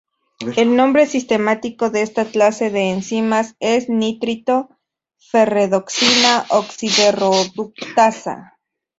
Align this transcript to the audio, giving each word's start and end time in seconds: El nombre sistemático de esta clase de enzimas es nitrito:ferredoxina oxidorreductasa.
El 0.55 0.75
nombre 0.75 1.05
sistemático 1.05 1.91
de 1.91 2.01
esta 2.01 2.25
clase 2.25 2.71
de 2.71 2.89
enzimas 2.89 3.55
es 3.59 3.87
nitrito:ferredoxina 3.87 6.43
oxidorreductasa. 6.49 8.57